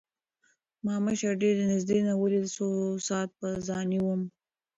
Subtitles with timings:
[0.85, 2.67] ما مشر ډېر د نزدې نه وليد څو
[3.07, 4.21] ساعت پۀ ځائې ووم